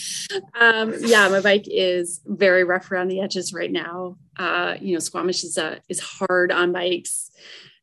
[0.58, 4.16] Um, yeah, my bike is very rough around the edges right now.
[4.36, 7.30] Uh, you know, Squamish is uh, is hard on bikes.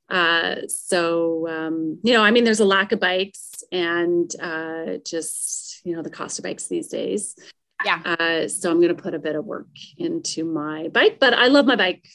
[0.09, 5.85] Uh, so um, you know, I mean, there's a lack of bikes, and uh, just
[5.85, 7.35] you know, the cost of bikes these days.
[7.83, 8.01] Yeah.
[8.03, 9.67] Uh, so I'm going to put a bit of work
[9.97, 12.05] into my bike, but I love my bike.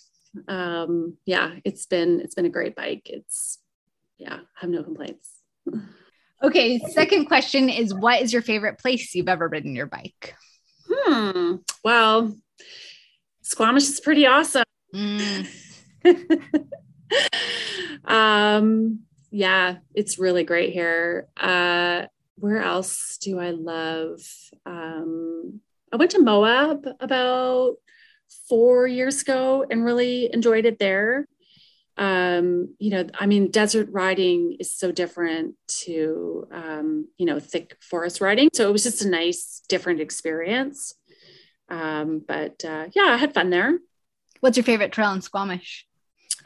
[0.48, 3.02] Um, yeah, it's been it's been a great bike.
[3.04, 3.58] It's
[4.18, 5.30] yeah, I have no complaints.
[6.42, 10.34] okay, second question is what is your favorite place you've ever ridden your bike?
[10.88, 11.56] Hmm.
[11.84, 12.36] Well,
[13.42, 14.64] Squamish is pretty awesome.
[14.94, 15.46] Mm.
[18.04, 19.00] um,
[19.30, 21.28] yeah, it's really great here.
[21.36, 22.06] Uh,
[22.36, 24.20] where else do I love?
[24.66, 25.60] Um,
[25.92, 27.76] I went to Moab about
[28.48, 31.26] four years ago and really enjoyed it there.
[31.96, 37.76] Um, you know, I mean, desert riding is so different to, um, you know, thick
[37.80, 38.48] forest riding.
[38.54, 40.94] So it was just a nice, different experience.
[41.68, 43.78] Um, but uh, yeah, I had fun there.
[44.40, 45.86] What's your favorite trail in Squamish?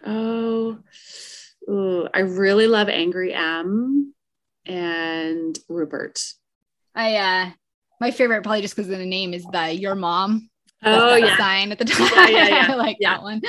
[0.04, 0.78] Oh,
[1.70, 4.12] ooh, I really love Angry M
[4.66, 6.20] and Rupert.
[6.94, 7.50] I uh
[8.00, 10.50] my favorite probably just because of the name is the your mom.
[10.84, 12.10] Oh yeah, sign at the top.
[12.14, 12.66] Yeah, yeah, yeah.
[12.70, 13.16] I like yeah.
[13.16, 13.42] that one.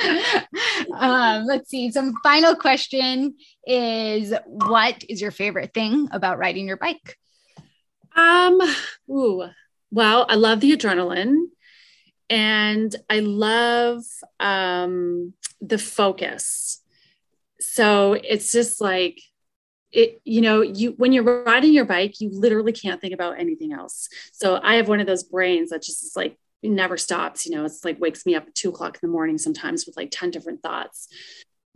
[0.94, 1.90] um, let's see.
[1.90, 3.34] Some final question
[3.66, 7.16] is: What is your favorite thing about riding your bike?
[8.14, 8.60] Um.
[9.10, 9.44] Ooh.
[9.90, 11.46] Well, I love the adrenaline,
[12.30, 14.02] and I love
[14.40, 16.82] um the focus.
[17.60, 19.20] So it's just like
[19.92, 23.72] it you know you when you're riding your bike you literally can't think about anything
[23.72, 27.54] else so i have one of those brains that just is like never stops you
[27.54, 30.10] know it's like wakes me up at two o'clock in the morning sometimes with like
[30.10, 31.08] 10 different thoughts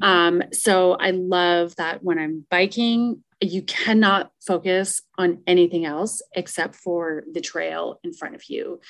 [0.02, 6.74] um, so i love that when i'm biking you cannot focus on anything else except
[6.74, 8.80] for the trail in front of you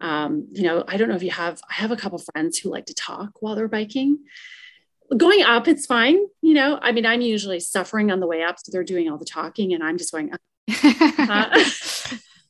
[0.00, 2.70] um, you know i don't know if you have i have a couple friends who
[2.70, 4.18] like to talk while they're biking
[5.16, 6.18] going up, it's fine.
[6.40, 8.56] You know, I mean, I'm usually suffering on the way up.
[8.58, 10.32] So they're doing all the talking and I'm just going,
[10.84, 11.64] uh,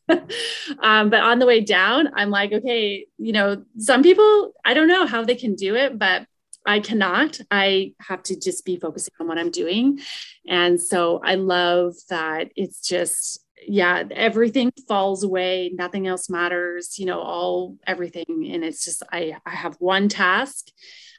[0.80, 4.88] um, but on the way down, I'm like, okay, you know, some people, I don't
[4.88, 6.26] know how they can do it, but
[6.66, 7.40] I cannot.
[7.50, 10.00] I have to just be focusing on what I'm doing.
[10.46, 15.72] And so I love that it's just, yeah, everything falls away.
[15.74, 18.50] Nothing else matters, you know, all everything.
[18.53, 20.66] And it's just, I, I have one task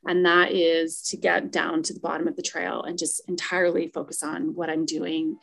[0.05, 3.87] and that is to get down to the bottom of the trail and just entirely
[3.87, 5.37] focus on what I'm doing.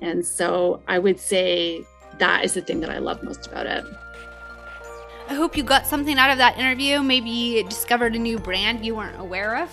[0.00, 1.84] And so I would say
[2.18, 3.84] that is the thing that I love most about it.
[5.28, 7.02] I hope you got something out of that interview.
[7.02, 9.70] Maybe discovered a new brand you weren't aware of.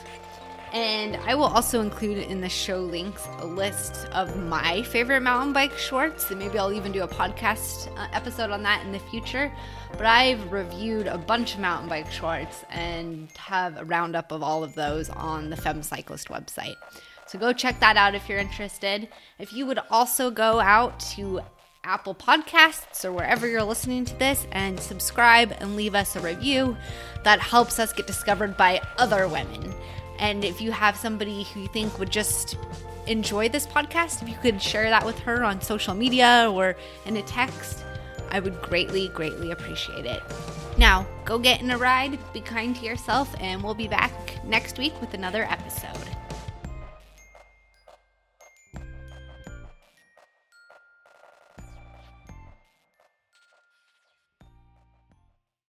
[0.73, 5.53] And I will also include in the show links a list of my favorite mountain
[5.53, 6.29] bike shorts.
[6.29, 9.49] And maybe I'll even do a podcast uh, episode on that in the future.
[9.93, 14.61] But I've reviewed a bunch of mountain bike shorts and have a roundup of all
[14.61, 16.75] of those on the Fem Cyclist website.
[17.27, 19.07] So go check that out if you're interested.
[19.39, 21.39] If you would also go out to
[21.85, 26.75] Apple Podcasts or wherever you're listening to this and subscribe and leave us a review,
[27.23, 29.73] that helps us get discovered by other women.
[30.19, 32.57] And if you have somebody who you think would just
[33.05, 36.75] enjoy this podcast, if you could share that with her on social media or
[37.05, 37.83] in a text,
[38.31, 40.23] I would greatly, greatly appreciate it.
[40.77, 44.11] Now, go get in a ride, be kind to yourself, and we'll be back
[44.43, 46.24] next week with another episode.